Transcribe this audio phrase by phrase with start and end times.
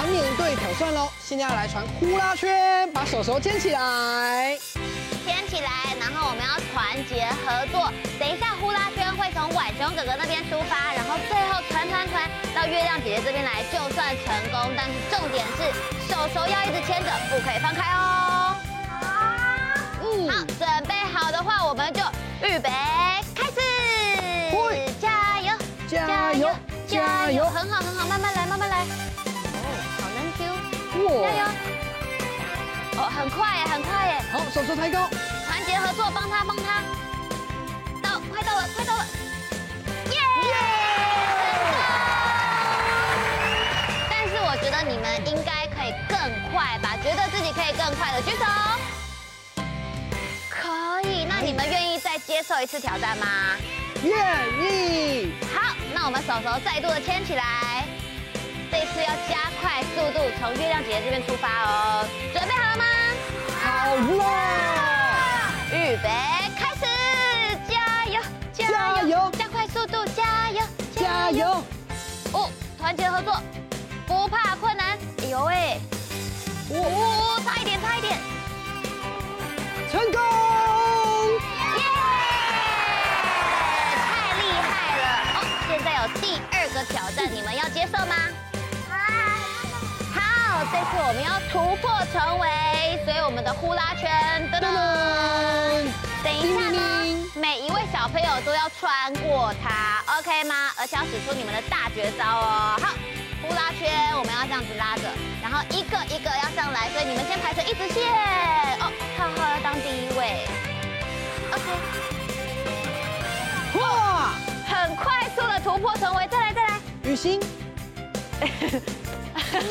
[0.00, 1.10] 错，那我们要面对挑战喽。
[1.20, 4.56] 现在要来传呼啦圈，把手手牵起来，
[5.24, 7.92] 牵起来，然后我们要团结合作。
[8.18, 14.72] 等一下呼啦圈会从晚熊哥哥那边出发，然后最后传传传到月亮姐姐这边来，就算成功。
[14.76, 15.68] 但是重点是
[16.08, 18.39] 手手要一直牵着，不可以放开哦。
[33.20, 34.14] 很快耶，很快耶。
[34.32, 35.06] 好，手手抬高，
[35.46, 36.82] 团结合作，帮他，帮他。
[38.00, 39.04] 到，快到了，快到了。
[40.10, 40.16] 耶！
[40.16, 40.48] 成功！
[44.08, 46.16] 但是我觉得你们应该可以更
[46.50, 46.96] 快吧？
[47.04, 48.44] 觉得自己可以更快的举手。
[50.48, 53.26] 可以，那你们愿意再接受一次挑战吗？
[54.02, 54.16] 愿
[54.64, 55.34] 意。
[55.54, 57.84] 好，那我们手手再度的牵起来，
[58.72, 62.08] 这次要加快速度，从月亮姐姐这边出发哦。
[62.32, 62.84] 准备好了吗？
[63.98, 66.08] 预备，
[66.56, 66.86] 开始！
[67.68, 70.62] 加油，加油，加快速度，加油，
[70.94, 71.64] 加油！
[72.32, 73.42] 哦，团结合作，
[74.06, 74.96] 不怕困难。
[75.22, 75.80] 哎呦喂！
[76.70, 78.18] 哦，差一点，差一点，
[79.90, 80.20] 成功！
[81.76, 81.84] 耶！
[84.06, 84.08] 太
[84.38, 85.02] 厉害了！
[85.34, 88.14] 哦，现在有第二个挑战，你们要接受吗？
[90.70, 92.46] 好，这次我们要突破重围，
[93.04, 94.08] 所以我们的呼啦圈，
[94.52, 94.70] 噔噔，
[96.22, 96.78] 等一下呢，
[97.34, 100.70] 每一位小朋友都要穿过它，OK 吗？
[100.78, 102.78] 而且要使出你们的大绝招哦。
[102.80, 102.94] 好，
[103.42, 105.10] 呼啦圈我们要这样子拉着，
[105.42, 108.06] 然后一个一个要上来，所以你们先排成一直线。
[108.78, 110.46] 哦，浩浩要当第一位
[111.50, 111.66] ，OK。
[113.80, 114.30] 哇
[114.68, 117.40] 很快速的突破重围，再来再来，雨欣，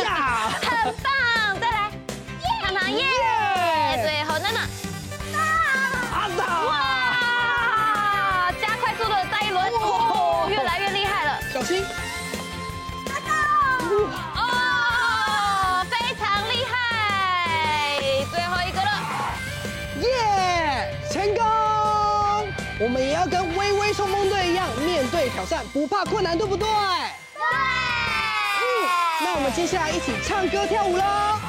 [0.03, 1.91] 呀，很棒，再来，
[2.61, 3.05] 糖糖耶，
[4.03, 4.59] 最后娜娜，
[5.37, 6.27] 啊，
[6.67, 11.85] 哇，加快速度再一轮，哦，越来越厉害了，小心，
[14.35, 16.75] 哦，非常厉害，
[18.31, 18.91] 最后一个了，
[20.01, 21.43] 耶，成功，
[22.79, 24.67] 我们也要跟微微冲锋队一样。
[24.79, 26.67] 面对挑战不怕困难，对不对？
[29.21, 31.48] 那我们接下来一起唱歌跳舞喽。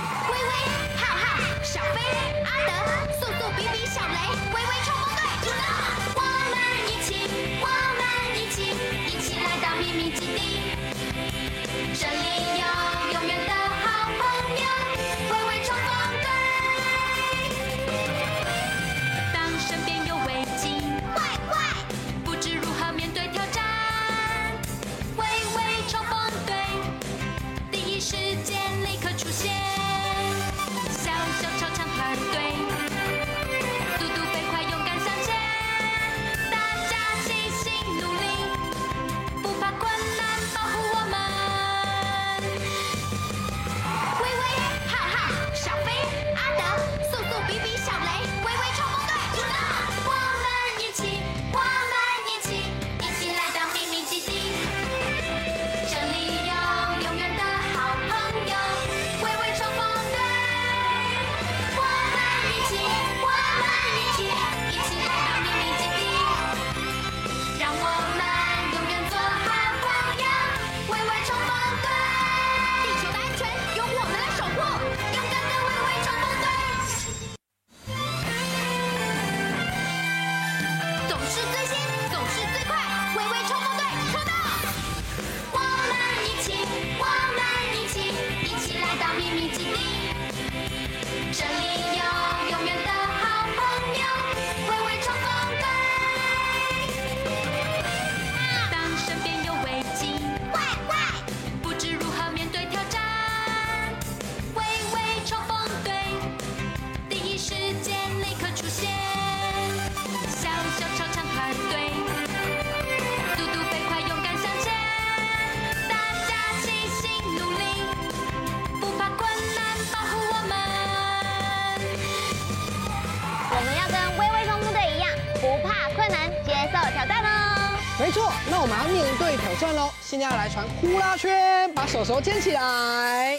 [128.81, 129.91] 错，那我们要面对挑战喽。
[130.01, 133.39] 现在要来传呼啦圈，把手手牵起来，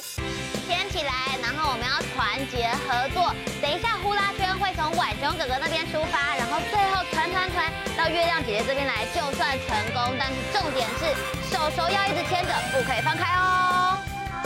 [0.67, 1.11] 牵起来，
[1.41, 3.33] 然后我们要团结合作。
[3.61, 10.15] 等一下呼啦圈会从晚熊哥哥那边出发，然后最后传传传到月亮姐姐这边来，就算成功。
[10.19, 11.05] 但是重点是
[11.49, 13.97] 手手要一直牵着，不可以放开哦。
[14.31, 14.41] 好。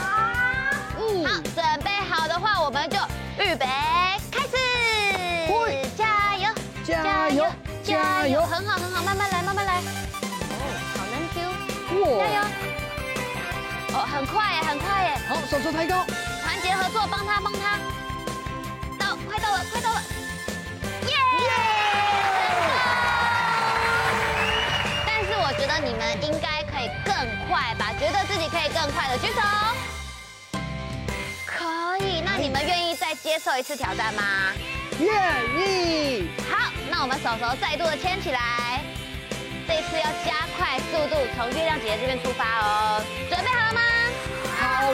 [1.00, 2.98] 嗯，好，准备好的话，我们就
[3.44, 3.66] 预备
[14.16, 15.18] 很快耶，很快耶。
[15.28, 16.06] 好，手手抬高，
[16.42, 17.78] 团结合作，帮他，帮他。
[18.98, 20.02] 到，快到了，快到了。
[21.06, 21.18] 耶！
[25.06, 27.14] 但是我觉得你们应该可以更
[27.50, 27.92] 快吧？
[28.00, 29.42] 觉得自己可以更快的举手。
[31.46, 34.24] 可以，那你们愿意再接受一次挑战吗？
[34.98, 35.12] 愿
[35.60, 36.30] 意。
[36.50, 38.80] 好，那我们手手再度的牵起来，
[39.68, 43.04] 这次要加快速度，从月亮姐姐这边出发哦。
[43.30, 43.65] 准备好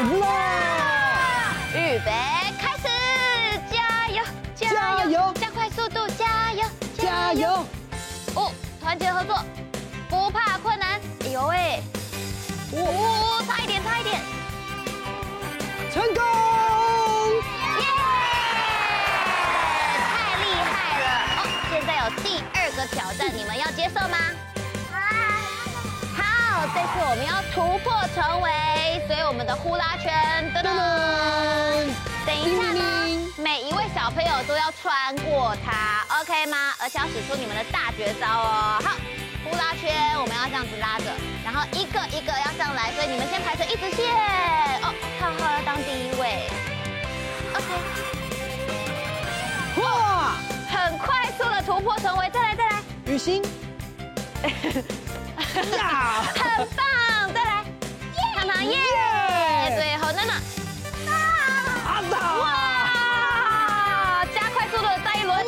[0.02, 0.18] 了吗？
[0.18, 0.26] 好了。
[1.74, 2.12] 预备，
[2.60, 2.88] 开始！
[3.72, 4.24] 加油！
[4.56, 5.34] 加油！
[5.34, 6.08] 加快速度！
[6.18, 6.66] 加油！
[6.98, 7.66] 加油！
[8.36, 9.38] 哦，团结合作，
[10.10, 11.00] 不怕困难。
[11.24, 11.84] 哎呦喂！
[12.74, 14.20] 哦，差一点，差一点。
[15.94, 16.24] 成功！
[17.80, 17.86] 耶！
[20.08, 20.10] 太
[20.42, 21.06] 厉害了！
[21.38, 21.40] 哦，
[21.70, 24.18] 现在有第二个挑战，你们要接受吗？
[27.12, 28.50] 我们要突破重围，
[29.06, 30.10] 所以我们的呼啦圈，
[30.56, 30.72] 噔噔，
[32.26, 32.82] 等一下呢，
[33.36, 36.72] 每一位小朋友都要穿过它，OK 吗？
[36.80, 38.80] 而且要使出你们的大绝招哦。
[38.82, 38.96] 好，
[39.44, 39.92] 呼啦圈
[40.22, 41.12] 我们要这样子拉着，
[41.44, 44.08] 然后一个一个要上来，所以你们先排成一直线。
[44.80, 46.48] 哦，浩浩要当第一位
[47.60, 47.68] ，OK。
[49.84, 50.38] 哇
[50.72, 53.44] 很快速的突破重围，再来再来，雨欣，
[55.54, 57.64] 呀，很棒，再来，
[58.36, 58.78] 糖糖耶，
[59.76, 60.34] 最后娜娜，
[61.12, 62.02] 啊，
[62.40, 62.46] 哇，
[64.34, 65.44] 加快速度再一轮，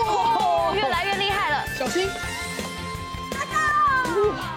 [0.75, 2.09] 越来越厉害了，小心，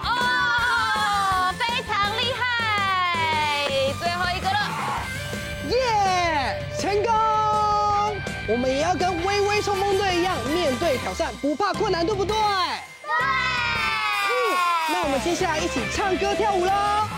[0.04, 3.68] 哦，非常厉害，
[4.00, 4.58] 最后一个了，
[5.70, 7.12] 耶，成功，
[8.48, 10.34] 我们也要跟微微冲锋队一样。
[10.52, 12.36] 面对挑战不怕困难，对不对？
[14.88, 17.15] 那我们接下来一起唱歌跳舞喽。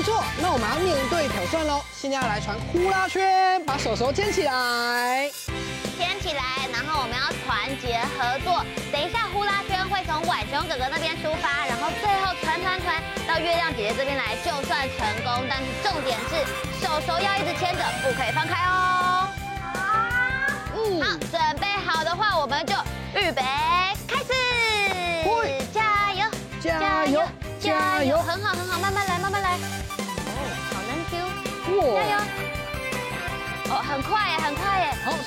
[0.00, 1.84] 没错，那我们要面对挑战喽！
[1.92, 5.30] 现在要来传呼啦圈，把手手牵起来，
[5.98, 6.42] 牵起来，
[6.72, 8.64] 然后我们要团结合作。
[8.90, 12.96] 等一下呼啦圈会从浣熊哥哥那边出发，然后最后传传传
[13.28, 15.44] 到月亮姐姐这边来，就算成功。
[15.50, 16.48] 但是重点是
[16.80, 19.28] 手手要一直牵着，不可以放开哦。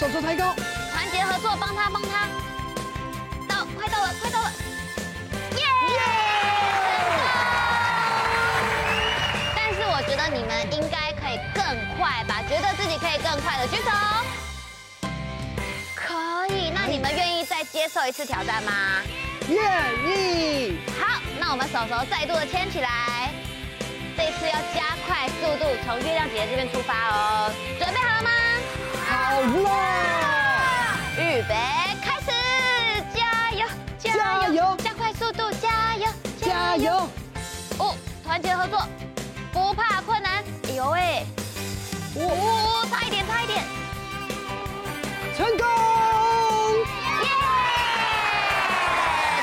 [0.04, 0.54] 手手抬高，
[0.92, 2.28] 团结合作帮他帮他。
[3.48, 4.52] 到，快到了快到了。
[5.56, 6.00] 耶耶。
[9.56, 11.64] 但是我觉得你们应该可以更
[11.96, 13.90] 快吧，觉得自己可以更快的举手。
[15.96, 18.74] 可以，那你们愿意再接受一次挑战吗？
[19.48, 19.58] 愿
[20.06, 20.80] 意。
[21.00, 23.32] 好，那我们手手再度的牵起来。
[24.18, 27.50] 这次要加快速度，从月亮姐姐这边出发哦。
[27.80, 28.30] 准备好了吗？
[29.46, 29.70] 好了。
[31.18, 31.54] 预备，
[32.02, 32.32] 开始！
[33.14, 33.68] 加油！
[34.00, 34.78] 加油！
[34.78, 35.52] 加快速度！
[35.62, 36.08] 加油！
[36.42, 37.10] 加油！
[37.78, 38.88] 哦，团结合作，
[39.52, 40.42] 不怕困难。
[40.70, 41.26] 哎呦喂！
[42.16, 43.66] 哦，差一点，差一点。
[45.36, 45.68] 成功！
[47.22, 47.28] 耶！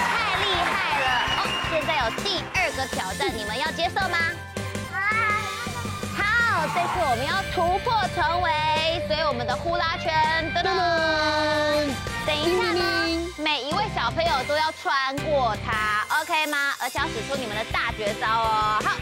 [0.09, 1.07] 太厉害了！
[1.37, 4.16] 哦，现在有第二个挑战，你们要接受吗？
[6.70, 10.14] 好，这次我们要突破重围，所以我们的呼啦圈，
[10.54, 10.70] 噔噔。
[12.24, 12.82] 等一下呢，
[13.38, 16.72] 每一位小朋友都要穿过它，OK 吗？
[16.80, 18.78] 而且要使出你们的大绝招哦。
[18.84, 18.94] 好，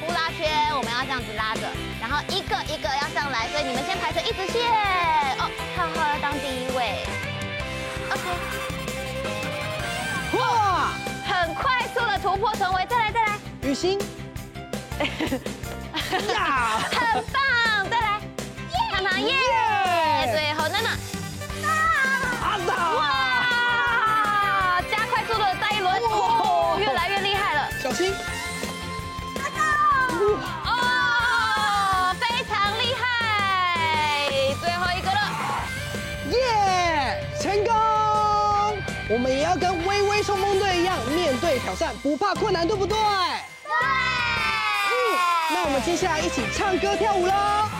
[0.00, 1.62] 呼啦圈我们要这样子拉着，
[2.00, 4.62] 然后一个一个要上来，所以你们先排成一直线。
[5.42, 7.02] 哦，浩浩要当第一位
[8.14, 8.22] ，OK。
[10.38, 10.94] 哇，
[11.26, 13.98] 很快速的突破重围，再来再来，雨欣。
[16.32, 17.90] 呀，很棒！
[17.90, 18.20] 再来，
[18.92, 19.32] 糖糖耶！
[20.32, 20.90] 最后娜娜，
[22.42, 23.02] 阿达，哇！
[24.90, 27.68] 加快速度的再一轮，哦，越来越厉害了。
[27.82, 28.14] 小心，
[29.36, 29.60] 阿达，
[30.70, 33.04] 哦，非常厉害！
[34.60, 35.20] 最后一个了，
[36.30, 37.72] 耶，成功！
[39.08, 42.96] 我们也要跟微微冲锋队一样，面对挑战不怕困难，对不对？
[45.66, 47.75] 我们接下来一起唱歌跳舞喽！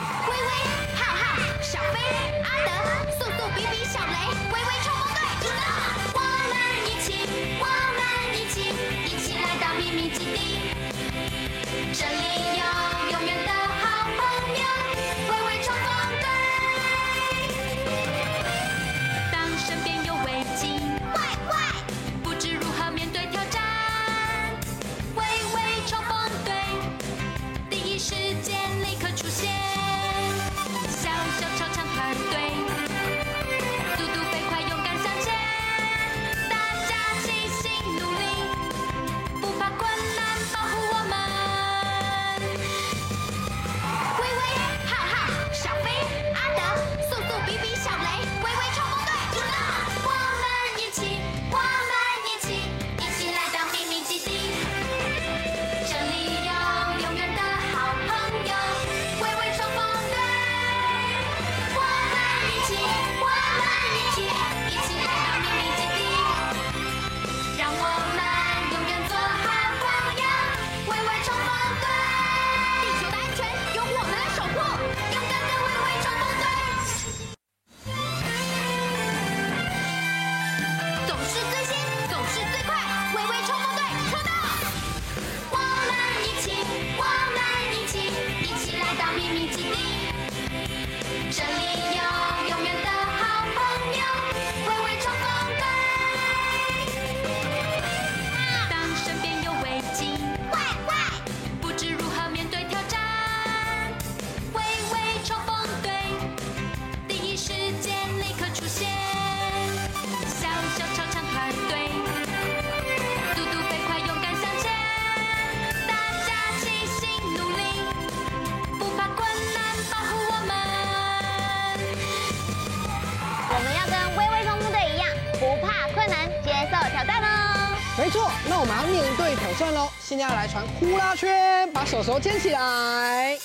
[128.67, 129.89] 我们要面对挑战喽！
[130.03, 133.39] 现在要来传呼啦圈，把手手牵起来，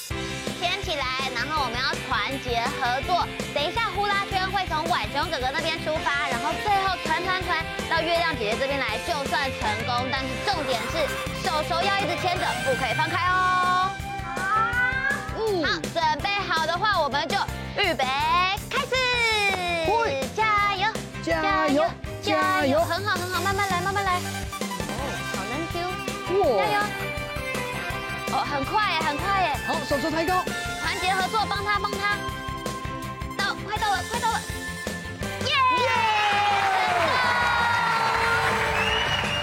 [0.59, 3.27] 牵起来，然后我们要团结合作。
[3.53, 10.09] 等一下，呼啦圈会从晚熊哥哥那边出发，然后最后传传传到月亮姐姐这边来，就算成功。
[10.11, 11.05] 但是重点是
[11.45, 13.90] 手手要一直牵着，不可以放开哦。
[26.43, 26.79] 加油！
[28.33, 29.53] 哦，很快耶，很快耶。
[29.67, 30.43] 好，手手抬高，
[30.81, 32.17] 团结合作，帮他帮他，
[33.37, 34.39] 到，快到了，快到了，
[35.45, 35.53] 耶！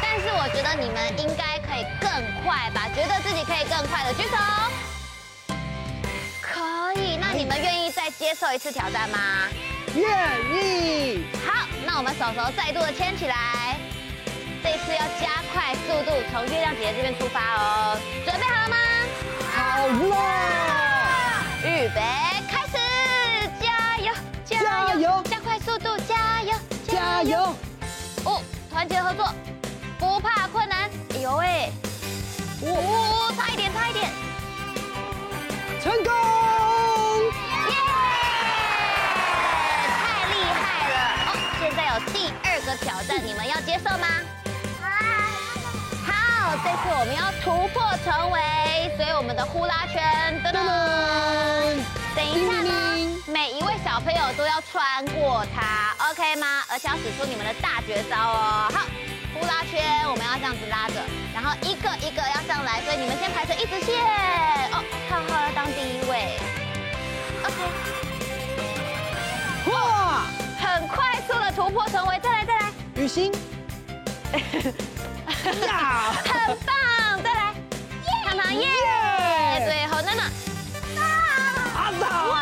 [0.00, 2.10] 但是我觉得你们应该可以更
[2.42, 2.88] 快吧？
[2.94, 4.36] 觉得自己可以更快的举手。
[6.40, 9.18] 可以，那你们愿意再接受一次挑战吗？
[9.94, 10.06] 愿
[10.54, 11.26] 意。
[11.46, 13.78] 好，那我们手手再度的牵起来，
[14.62, 17.98] 这次要加快速度，从月亮姐姐这边出发哦。
[18.24, 18.76] 准备好了吗？
[19.54, 20.16] 好了。
[21.64, 22.00] 预备
[22.48, 22.76] 开始！
[23.60, 23.66] 加
[23.98, 24.12] 油，
[24.44, 24.54] 加
[24.94, 25.22] 油，
[26.06, 26.52] 加油！
[26.86, 27.54] 加油
[28.24, 29.28] 哦，团结合作，
[29.98, 30.88] 不怕困难。
[31.14, 31.72] 哎呦喂，
[32.62, 34.10] 哦，差一点，差一点，
[35.82, 36.12] 成功！
[37.68, 37.74] 耶！
[39.98, 40.96] 太厉害了！
[41.26, 44.06] 哦，现在有第二个挑战，你们要接受吗？
[46.58, 50.02] 好，这次我们要突破重围，所以我们的呼啦圈，
[50.42, 50.58] 噔噔，
[52.16, 52.70] 等一下呢，
[53.26, 56.64] 每一位小朋友都要穿过它，OK 吗？
[56.68, 58.68] 而且要使出你们的大绝招哦。
[58.74, 58.86] 好，
[59.34, 60.94] 呼啦圈我们要这样子拉着，
[61.32, 63.94] 然后一个一个要上来，所以你们先排成一直线。
[64.74, 66.34] 哦，浩浩要当第一位
[67.46, 67.54] ，OK。
[69.70, 70.26] 哇，
[70.58, 73.30] 很快速的突破重围，再来再来，雨欣。
[75.44, 75.54] 很
[76.66, 77.22] 棒！
[77.22, 77.54] 再来，
[78.24, 78.66] 糖糖耶！
[79.64, 80.22] 最后娜娜，
[81.76, 82.34] 阿达，哇！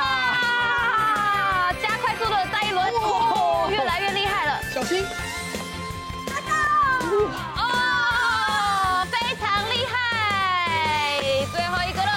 [1.83, 4.61] 加快速度再一轮，哦，越来越厉害了。
[4.73, 5.05] 小心，
[6.35, 6.53] 阿达，
[7.63, 9.95] 哦，非常厉害！
[11.53, 12.11] 最后一个了，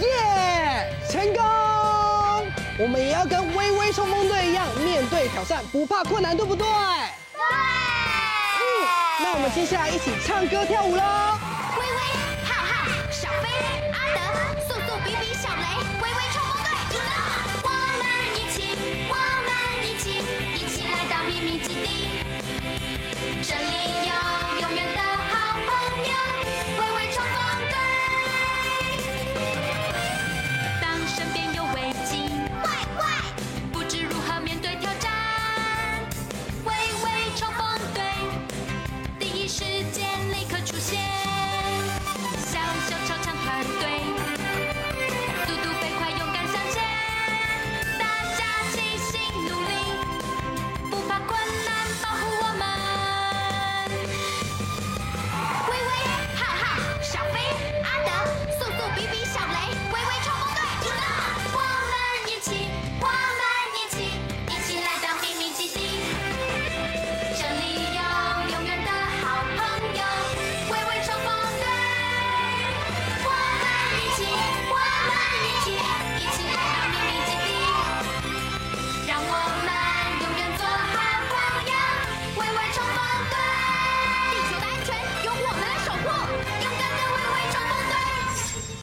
[0.00, 0.06] 耶，
[1.10, 1.42] 成功！
[2.78, 6.66] 我们也要跟微微冲锋队一样，面对挑战不怕困难，对不对？
[9.50, 11.43] 接下来一起唱歌跳舞喽！